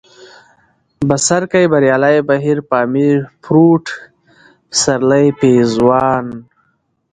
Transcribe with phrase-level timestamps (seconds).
[1.07, 3.85] بڅرکى، بريالی، بهير، پامير، پروټ،
[4.69, 6.25] پسرلی، پېزوان